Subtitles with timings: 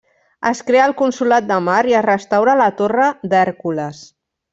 [0.51, 4.01] Es crea el Consolat del Mar i es restaura la Torre d'Hèrcules.